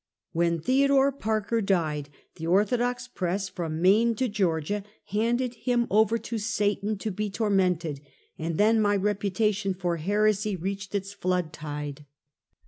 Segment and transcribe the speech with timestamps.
[0.31, 6.39] When Theodore Parker died, the orthodox press from Maine to Georgia, handed him over to
[6.39, 8.01] Satan to be tormented;
[8.35, 12.07] and then my reputation for heresy reached its flood tide.